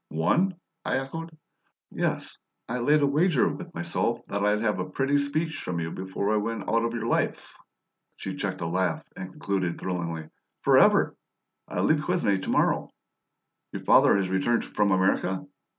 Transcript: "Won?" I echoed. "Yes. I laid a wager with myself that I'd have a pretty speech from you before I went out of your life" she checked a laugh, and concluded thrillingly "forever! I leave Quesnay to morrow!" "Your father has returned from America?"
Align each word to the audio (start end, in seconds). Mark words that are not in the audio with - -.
"Won?" 0.09 0.55
I 0.83 0.97
echoed. 0.97 1.37
"Yes. 1.91 2.35
I 2.67 2.79
laid 2.79 3.03
a 3.03 3.05
wager 3.05 3.47
with 3.47 3.75
myself 3.75 4.17
that 4.29 4.43
I'd 4.43 4.63
have 4.63 4.79
a 4.79 4.89
pretty 4.89 5.15
speech 5.19 5.57
from 5.57 5.79
you 5.79 5.91
before 5.91 6.33
I 6.33 6.37
went 6.37 6.67
out 6.67 6.83
of 6.83 6.93
your 6.95 7.05
life" 7.05 7.53
she 8.15 8.35
checked 8.35 8.61
a 8.61 8.65
laugh, 8.67 9.03
and 9.15 9.29
concluded 9.29 9.79
thrillingly 9.79 10.29
"forever! 10.63 11.15
I 11.67 11.81
leave 11.81 12.01
Quesnay 12.01 12.39
to 12.41 12.49
morrow!" 12.49 12.89
"Your 13.73 13.83
father 13.83 14.17
has 14.17 14.27
returned 14.27 14.65
from 14.65 14.89
America?" 14.89 15.45